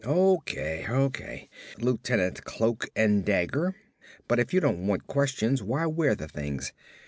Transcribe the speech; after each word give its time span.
"O.K., 0.03 0.87
O.K., 0.89 1.47
Lieutenant 1.77 2.43
Cloak 2.43 2.87
and 2.95 3.23
Dagger, 3.23 3.75
but 4.27 4.39
if 4.39 4.51
you 4.51 4.59
don't 4.59 4.87
want 4.87 5.05
questions 5.05 5.61
why 5.61 5.85
wear 5.85 6.15
the 6.15 6.27
things? 6.27 6.73